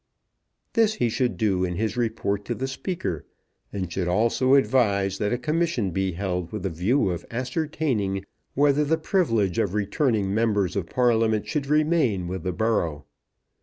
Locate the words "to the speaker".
2.45-3.23